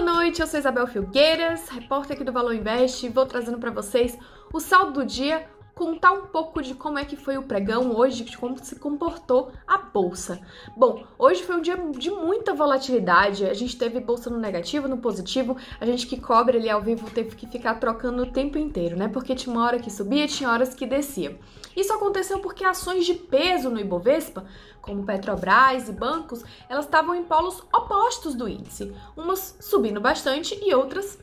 noite, 0.00 0.40
eu 0.40 0.46
sou 0.46 0.58
Isabel 0.58 0.86
Filgueiras, 0.86 1.68
repórter 1.68 2.14
aqui 2.14 2.24
do 2.24 2.32
Valor 2.32 2.54
Invest, 2.54 3.04
e 3.04 3.08
vou 3.08 3.26
trazendo 3.26 3.58
para 3.58 3.70
vocês 3.70 4.16
o 4.52 4.58
saldo 4.58 5.00
do 5.00 5.06
dia, 5.06 5.46
contar 5.82 6.12
um 6.12 6.26
pouco 6.26 6.62
de 6.62 6.74
como 6.76 6.96
é 6.96 7.04
que 7.04 7.16
foi 7.16 7.36
o 7.36 7.42
pregão 7.42 7.96
hoje, 7.96 8.22
de 8.22 8.38
como 8.38 8.56
se 8.64 8.76
comportou 8.76 9.50
a 9.66 9.78
bolsa. 9.78 10.40
Bom, 10.76 11.02
hoje 11.18 11.42
foi 11.42 11.56
um 11.56 11.60
dia 11.60 11.76
de 11.76 12.08
muita 12.08 12.54
volatilidade, 12.54 13.44
a 13.44 13.52
gente 13.52 13.76
teve 13.76 13.98
bolsa 13.98 14.30
no 14.30 14.38
negativo, 14.38 14.86
no 14.86 14.98
positivo, 14.98 15.56
a 15.80 15.84
gente 15.84 16.06
que 16.06 16.20
cobre 16.20 16.58
ali 16.58 16.70
ao 16.70 16.80
vivo 16.80 17.10
teve 17.10 17.34
que 17.34 17.48
ficar 17.48 17.80
trocando 17.80 18.22
o 18.22 18.30
tempo 18.30 18.58
inteiro, 18.58 18.96
né? 18.96 19.08
Porque 19.08 19.34
tinha 19.34 19.52
uma 19.52 19.64
hora 19.64 19.80
que 19.80 19.90
subia, 19.90 20.28
tinha 20.28 20.48
horas 20.48 20.72
que 20.72 20.86
descia. 20.86 21.36
Isso 21.74 21.92
aconteceu 21.92 22.38
porque 22.38 22.64
ações 22.64 23.04
de 23.04 23.14
peso 23.14 23.68
no 23.68 23.80
Ibovespa, 23.80 24.44
como 24.80 25.04
Petrobras 25.04 25.88
e 25.88 25.92
bancos, 25.92 26.44
elas 26.68 26.84
estavam 26.84 27.16
em 27.16 27.24
polos 27.24 27.60
opostos 27.74 28.36
do 28.36 28.48
índice, 28.48 28.94
umas 29.16 29.56
subindo 29.58 30.00
bastante 30.00 30.56
e 30.62 30.72
outras 30.72 31.18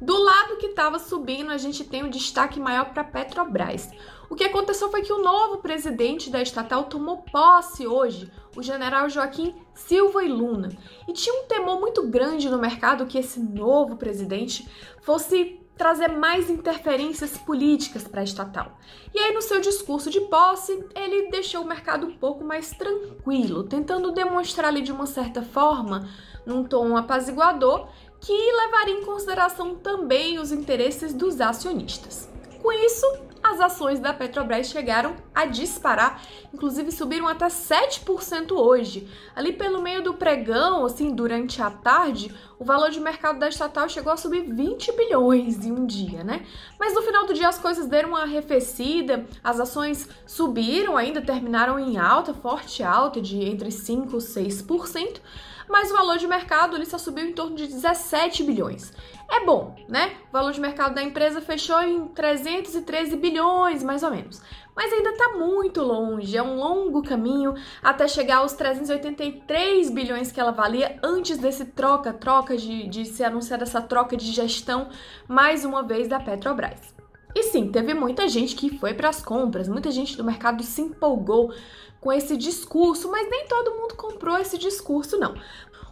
Do 0.00 0.16
lado 0.16 0.56
que 0.56 0.66
estava 0.66 0.98
subindo, 0.98 1.50
a 1.50 1.58
gente 1.58 1.82
tem 1.84 2.04
um 2.04 2.10
destaque 2.10 2.60
maior 2.60 2.92
para 2.92 3.02
Petrobras. 3.02 3.90
O 4.30 4.36
que 4.36 4.44
aconteceu 4.44 4.88
foi 4.88 5.02
que 5.02 5.12
o 5.12 5.22
novo 5.22 5.58
presidente 5.58 6.30
da 6.30 6.40
estatal 6.40 6.84
tomou 6.84 7.18
posse 7.18 7.86
hoje, 7.86 8.30
o 8.56 8.62
general 8.62 9.10
Joaquim 9.10 9.54
Silva 9.74 10.24
e 10.24 10.28
Luna. 10.28 10.70
E 11.08 11.12
tinha 11.12 11.34
um 11.42 11.46
temor 11.46 11.80
muito 11.80 12.08
grande 12.08 12.48
no 12.48 12.58
mercado 12.58 13.06
que 13.06 13.18
esse 13.18 13.40
novo 13.40 13.96
presidente 13.96 14.66
fosse 15.02 15.60
trazer 15.76 16.08
mais 16.08 16.48
interferências 16.48 17.36
políticas 17.36 18.06
para 18.06 18.20
a 18.20 18.24
estatal. 18.24 18.78
E 19.12 19.18
aí, 19.18 19.34
no 19.34 19.42
seu 19.42 19.60
discurso 19.60 20.10
de 20.10 20.20
posse, 20.20 20.72
ele 20.94 21.30
deixou 21.30 21.62
o 21.62 21.66
mercado 21.66 22.06
um 22.06 22.16
pouco 22.16 22.44
mais 22.44 22.70
tranquilo, 22.70 23.64
tentando 23.64 24.12
demonstrar 24.12 24.68
ali 24.68 24.82
de 24.82 24.92
uma 24.92 25.06
certa 25.06 25.42
forma, 25.42 26.08
num 26.46 26.64
tom 26.64 26.96
apaziguador, 26.96 27.88
que 28.22 28.32
levaria 28.32 28.94
em 28.94 29.04
consideração 29.04 29.74
também 29.74 30.38
os 30.38 30.52
interesses 30.52 31.12
dos 31.12 31.40
acionistas. 31.40 32.30
Com 32.62 32.70
isso, 32.70 33.04
as 33.42 33.60
ações 33.60 33.98
da 33.98 34.14
Petrobras 34.14 34.68
chegaram 34.68 35.16
a 35.34 35.44
disparar, 35.44 36.22
inclusive 36.54 36.92
subiram 36.92 37.26
até 37.26 37.48
7% 37.48 38.52
hoje. 38.52 39.10
Ali 39.34 39.52
pelo 39.52 39.82
meio 39.82 40.00
do 40.04 40.14
pregão, 40.14 40.86
assim, 40.86 41.12
durante 41.12 41.60
a 41.60 41.68
tarde, 41.68 42.32
o 42.60 42.64
valor 42.64 42.90
de 42.90 43.00
mercado 43.00 43.40
da 43.40 43.48
estatal 43.48 43.88
chegou 43.88 44.12
a 44.12 44.16
subir 44.16 44.42
20 44.42 44.92
bilhões 44.92 45.66
em 45.66 45.72
um 45.72 45.84
dia, 45.84 46.22
né? 46.22 46.46
Mas 46.78 46.94
no 46.94 47.02
final 47.02 47.26
do 47.26 47.34
dia 47.34 47.48
as 47.48 47.58
coisas 47.58 47.88
deram 47.88 48.10
uma 48.10 48.22
arrefecida, 48.22 49.26
as 49.42 49.58
ações 49.58 50.08
subiram 50.24 50.96
ainda, 50.96 51.20
terminaram 51.20 51.76
em 51.80 51.98
alta, 51.98 52.32
forte 52.32 52.84
alta 52.84 53.20
de 53.20 53.42
entre 53.42 53.72
5 53.72 54.16
e 54.16 54.20
6% 54.20 55.20
mas 55.68 55.90
o 55.90 55.94
valor 55.94 56.18
de 56.18 56.26
mercado 56.26 56.76
ele 56.76 56.86
só 56.86 56.98
subiu 56.98 57.26
em 57.26 57.32
torno 57.32 57.56
de 57.56 57.66
17 57.66 58.42
bilhões. 58.44 58.92
É 59.30 59.44
bom, 59.44 59.74
né? 59.88 60.16
O 60.28 60.32
valor 60.32 60.52
de 60.52 60.60
mercado 60.60 60.94
da 60.94 61.02
empresa 61.02 61.40
fechou 61.40 61.80
em 61.80 62.08
313 62.08 63.16
bilhões, 63.16 63.82
mais 63.82 64.02
ou 64.02 64.10
menos. 64.10 64.42
Mas 64.74 64.92
ainda 64.92 65.10
está 65.10 65.30
muito 65.36 65.82
longe, 65.82 66.36
é 66.36 66.42
um 66.42 66.56
longo 66.56 67.02
caminho 67.02 67.54
até 67.82 68.08
chegar 68.08 68.38
aos 68.38 68.54
383 68.54 69.90
bilhões 69.90 70.32
que 70.32 70.40
ela 70.40 70.50
valia 70.50 70.98
antes 71.02 71.36
desse 71.38 71.66
troca-troca 71.66 72.56
de, 72.56 72.88
de 72.88 73.04
ser 73.04 73.24
anunciada 73.24 73.64
essa 73.64 73.82
troca 73.82 74.16
de 74.16 74.32
gestão 74.32 74.88
mais 75.28 75.64
uma 75.64 75.82
vez 75.82 76.08
da 76.08 76.18
Petrobras. 76.18 77.01
E 77.34 77.44
sim, 77.44 77.70
teve 77.70 77.94
muita 77.94 78.28
gente 78.28 78.54
que 78.54 78.78
foi 78.78 78.94
para 78.94 79.08
as 79.08 79.22
compras, 79.22 79.68
muita 79.68 79.90
gente 79.90 80.16
do 80.16 80.24
mercado 80.24 80.62
se 80.62 80.82
empolgou 80.82 81.52
com 82.00 82.12
esse 82.12 82.36
discurso, 82.36 83.10
mas 83.10 83.30
nem 83.30 83.46
todo 83.46 83.76
mundo 83.76 83.94
comprou 83.94 84.36
esse 84.36 84.58
discurso, 84.58 85.18
não. 85.18 85.34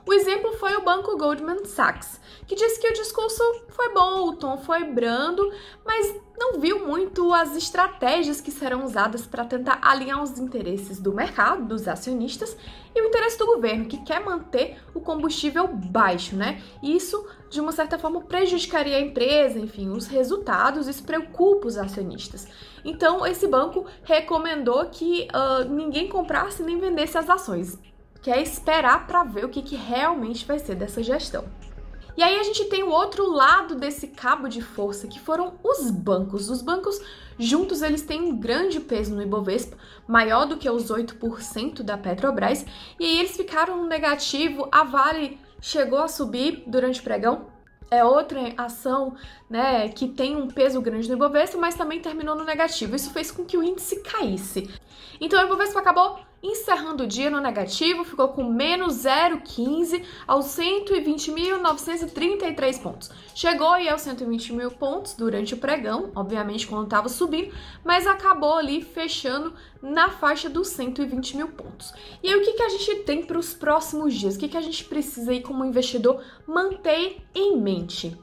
O 0.07 0.13
exemplo 0.13 0.53
foi 0.55 0.75
o 0.77 0.83
banco 0.83 1.17
Goldman 1.17 1.65
Sachs, 1.65 2.21
que 2.47 2.55
disse 2.55 2.81
que 2.81 2.89
o 2.89 2.93
discurso 2.93 3.43
foi 3.69 3.93
bom, 3.95 4.29
o 4.29 4.37
tom 4.37 4.59
foi 4.59 4.85
brando, 4.85 5.51
mas 5.85 6.20
não 6.53 6.61
viu 6.61 6.87
muito 6.87 7.33
as 7.33 7.57
estratégias 7.57 8.41
que 8.41 8.51
serão 8.51 8.85
usadas 8.85 9.27
para 9.27 9.45
tentar 9.45 9.79
alinhar 9.83 10.21
os 10.21 10.39
interesses 10.39 10.99
do 10.99 11.13
mercado, 11.13 11.65
dos 11.65 11.87
acionistas, 11.87 12.57
e 12.95 13.01
o 13.01 13.07
interesse 13.07 13.39
do 13.39 13.47
governo, 13.47 13.87
que 13.87 13.99
quer 13.99 14.25
manter 14.25 14.79
o 14.93 15.01
combustível 15.01 15.69
baixo, 15.69 16.35
né? 16.35 16.61
E 16.83 16.97
isso, 16.97 17.25
de 17.49 17.61
uma 17.61 17.71
certa 17.71 17.99
forma, 17.99 18.21
prejudicaria 18.23 18.97
a 18.97 19.01
empresa, 19.01 19.61
enfim, 19.61 19.91
os 19.91 20.09
resultados, 20.09 20.89
isso 20.89 21.05
preocupa 21.05 21.69
os 21.69 21.79
acionistas. 21.79 22.49
Então, 22.85 23.25
esse 23.25 23.47
banco 23.47 23.87
recomendou 24.03 24.85
que 24.87 25.29
uh, 25.33 25.69
ninguém 25.69 26.09
comprasse 26.09 26.63
nem 26.65 26.79
vendesse 26.79 27.17
as 27.17 27.31
ações 27.31 27.79
que 28.23 28.31
é 28.31 28.41
esperar 28.43 29.07
para 29.07 29.25
ver 29.25 29.45
o 29.45 29.49
que, 29.49 29.63
que 29.63 29.77
realmente 29.77 30.45
vai 30.45 30.59
ser 30.59 30.75
dessa 30.75 31.03
gestão. 31.03 31.45
E 32.17 32.23
aí 32.23 32.39
a 32.39 32.43
gente 32.43 32.65
tem 32.67 32.83
o 32.83 32.91
outro 32.91 33.31
lado 33.31 33.75
desse 33.75 34.09
cabo 34.09 34.49
de 34.49 34.61
força, 34.61 35.07
que 35.07 35.21
foram 35.21 35.55
os 35.63 35.91
bancos. 35.91 36.51
Os 36.51 36.63
bancos 36.63 37.01
juntos 37.39 37.83
eles 37.83 38.03
têm 38.03 38.21
um 38.21 38.37
grande 38.37 38.81
peso 38.81 39.15
no 39.15 39.23
Ibovespa, 39.23 39.77
maior 40.07 40.47
do 40.47 40.57
que 40.57 40.69
os 40.69 40.91
8% 40.91 41.83
da 41.83 41.97
Petrobras, 41.97 42.65
e 42.99 43.05
aí 43.05 43.19
eles 43.19 43.37
ficaram 43.37 43.79
no 43.79 43.87
negativo. 43.87 44.69
A 44.71 44.85
Vale 44.85 45.39
chegou 45.61 45.99
a 45.99 46.09
subir 46.09 46.65
durante 46.67 47.01
o 47.01 47.03
pregão, 47.05 47.47
é 47.91 48.05
outra 48.05 48.41
ação 48.57 49.17
né, 49.49 49.89
que 49.89 50.07
tem 50.07 50.37
um 50.37 50.47
peso 50.47 50.81
grande 50.81 51.09
no 51.09 51.17
Ibovespa, 51.17 51.59
mas 51.59 51.75
também 51.75 52.01
terminou 52.01 52.37
no 52.37 52.45
negativo. 52.45 52.95
Isso 52.95 53.11
fez 53.11 53.31
com 53.31 53.45
que 53.45 53.57
o 53.57 53.63
índice 53.63 54.01
caísse. 54.03 54.71
Então 55.21 55.41
o 55.43 55.47
Ibovespa 55.47 55.81
acabou 55.81 56.21
encerrando 56.43 57.05
o 57.05 57.07
dia 57.07 57.31
no 57.31 57.41
negativo, 57.41 58.05
ficou 58.05 58.29
com 58.29 58.45
menos 58.45 59.05
0,15 59.05 60.05
aos 60.27 60.47
120.933 60.47 62.83
pontos. 62.83 63.11
Chegou 63.35 63.69
aí 63.69 63.89
aos 63.89 64.03
120 64.03 64.53
mil 64.53 64.71
pontos 64.71 65.15
durante 65.15 65.55
o 65.55 65.59
pregão, 65.59 66.13
obviamente 66.15 66.67
quando 66.67 66.85
estava 66.85 67.09
subindo, 67.09 67.55
mas 67.85 68.07
acabou 68.07 68.55
ali 68.55 68.83
fechando 68.83 69.55
na 69.83 70.11
faixa 70.11 70.49
dos 70.49 70.69
120 70.69 71.37
mil 71.37 71.49
pontos. 71.49 71.93
E 72.23 72.29
aí 72.29 72.37
o 72.37 72.43
que, 72.43 72.53
que 72.55 72.63
a 72.63 72.69
gente 72.69 72.97
tem 73.05 73.23
para 73.23 73.39
os 73.39 73.53
próximos 73.55 74.15
dias? 74.15 74.37
O 74.37 74.39
que, 74.39 74.49
que 74.49 74.57
a 74.57 74.63
gente 74.63 74.85
precisa 74.85 75.33
aí 75.33 75.43
como 75.43 75.65
investidor 75.65 76.23
manter 76.47 77.21
em 77.35 77.59
mente? 77.59 78.17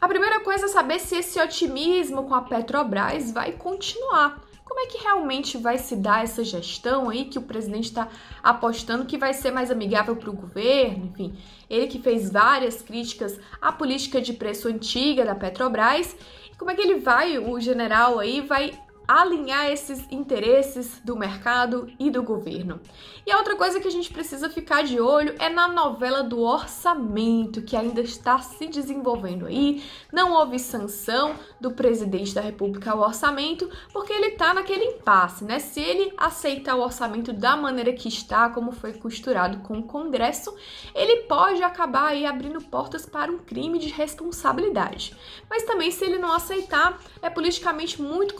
A 0.00 0.08
primeira 0.08 0.40
coisa 0.40 0.66
é 0.66 0.68
saber 0.68 1.00
se 1.00 1.16
esse 1.16 1.40
otimismo 1.40 2.24
com 2.24 2.34
a 2.34 2.42
Petrobras 2.42 3.32
vai 3.32 3.52
continuar. 3.52 4.42
Como 4.64 4.80
é 4.80 4.86
que 4.86 5.02
realmente 5.02 5.58
vai 5.58 5.76
se 5.76 5.94
dar 5.94 6.24
essa 6.24 6.42
gestão 6.42 7.10
aí 7.10 7.26
que 7.26 7.38
o 7.38 7.42
presidente 7.42 7.84
está 7.84 8.08
apostando 8.42 9.04
que 9.04 9.18
vai 9.18 9.34
ser 9.34 9.50
mais 9.50 9.70
amigável 9.70 10.16
para 10.16 10.30
o 10.30 10.34
governo? 10.34 11.06
Enfim, 11.06 11.36
ele 11.68 11.86
que 11.86 12.00
fez 12.00 12.30
várias 12.30 12.80
críticas 12.80 13.38
à 13.60 13.70
política 13.70 14.20
de 14.20 14.32
preço 14.32 14.66
antiga 14.68 15.24
da 15.24 15.34
Petrobras. 15.34 16.16
Como 16.56 16.70
é 16.70 16.74
que 16.74 16.80
ele 16.80 17.00
vai, 17.00 17.38
o 17.38 17.60
general 17.60 18.18
aí, 18.18 18.40
vai 18.40 18.72
alinhar 19.06 19.70
esses 19.70 20.06
interesses 20.10 21.00
do 21.04 21.16
mercado 21.16 21.90
e 21.98 22.10
do 22.10 22.22
governo. 22.22 22.80
E 23.26 23.32
a 23.32 23.38
outra 23.38 23.56
coisa 23.56 23.80
que 23.80 23.88
a 23.88 23.90
gente 23.90 24.12
precisa 24.12 24.50
ficar 24.50 24.82
de 24.82 25.00
olho 25.00 25.34
é 25.38 25.48
na 25.48 25.68
novela 25.68 26.22
do 26.22 26.40
orçamento, 26.40 27.62
que 27.62 27.76
ainda 27.76 28.00
está 28.00 28.38
se 28.38 28.66
desenvolvendo 28.66 29.46
aí. 29.46 29.82
Não 30.12 30.32
houve 30.32 30.58
sanção 30.58 31.34
do 31.60 31.70
presidente 31.70 32.34
da 32.34 32.40
República 32.40 32.92
ao 32.92 33.00
orçamento, 33.00 33.70
porque 33.92 34.12
ele 34.12 34.28
está 34.28 34.52
naquele 34.52 34.84
impasse, 34.84 35.44
né? 35.44 35.58
Se 35.58 35.80
ele 35.80 36.12
aceitar 36.16 36.74
o 36.76 36.82
orçamento 36.82 37.32
da 37.32 37.56
maneira 37.56 37.92
que 37.92 38.08
está, 38.08 38.50
como 38.50 38.72
foi 38.72 38.92
costurado 38.92 39.58
com 39.58 39.78
o 39.78 39.82
Congresso, 39.82 40.54
ele 40.94 41.22
pode 41.22 41.62
acabar 41.62 42.08
aí 42.08 42.26
abrindo 42.26 42.60
portas 42.60 43.06
para 43.06 43.32
um 43.32 43.38
crime 43.38 43.78
de 43.78 43.88
responsabilidade. 43.88 45.16
Mas 45.48 45.62
também 45.62 45.90
se 45.90 46.04
ele 46.04 46.18
não 46.18 46.32
aceitar, 46.32 46.98
é 47.22 47.30
politicamente 47.30 48.00
muito 48.02 48.34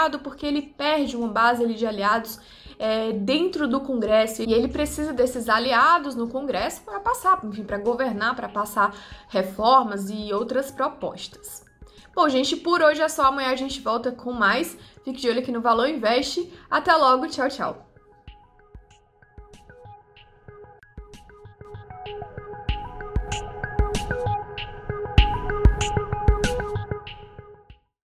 complicado 0.00 0.20
porque 0.20 0.46
ele 0.46 0.62
perde 0.62 1.16
uma 1.16 1.28
base 1.28 1.62
ali 1.62 1.74
de 1.74 1.86
aliados 1.86 2.38
é, 2.78 3.12
dentro 3.12 3.68
do 3.68 3.80
Congresso 3.80 4.42
e 4.42 4.52
ele 4.52 4.68
precisa 4.68 5.12
desses 5.12 5.48
aliados 5.48 6.14
no 6.14 6.28
Congresso 6.28 6.82
para 6.82 7.00
passar, 7.00 7.40
enfim, 7.44 7.64
para 7.64 7.78
governar, 7.78 8.34
para 8.34 8.48
passar 8.48 8.94
reformas 9.28 10.08
e 10.08 10.32
outras 10.32 10.70
propostas. 10.70 11.64
Bom, 12.14 12.28
gente, 12.28 12.56
por 12.56 12.82
hoje 12.82 13.02
é 13.02 13.08
só. 13.08 13.26
Amanhã 13.26 13.50
a 13.50 13.56
gente 13.56 13.80
volta 13.80 14.10
com 14.10 14.32
mais. 14.32 14.76
Fique 15.04 15.20
de 15.20 15.28
olho 15.28 15.40
aqui 15.40 15.52
no 15.52 15.60
Valor 15.60 15.88
Investe. 15.88 16.52
Até 16.70 16.94
logo, 16.94 17.28
tchau, 17.28 17.48
tchau. 17.48 17.89